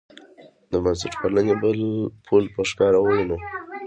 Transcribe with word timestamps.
د 0.71 0.73
بنسټپالنې 0.83 1.53
پل 2.27 2.43
په 2.53 2.61
ښکاره 2.69 2.99
ووینو. 3.01 3.37